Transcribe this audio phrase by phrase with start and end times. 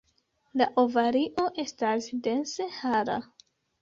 [0.61, 3.19] La ovario estas dense hara.